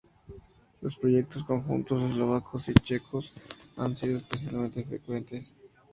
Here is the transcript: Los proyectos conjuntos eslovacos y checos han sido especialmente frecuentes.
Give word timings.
Los 0.81 0.95
proyectos 0.97 1.43
conjuntos 1.43 2.01
eslovacos 2.01 2.67
y 2.69 2.73
checos 2.73 3.33
han 3.77 3.95
sido 3.95 4.17
especialmente 4.17 4.83
frecuentes. 4.83 5.55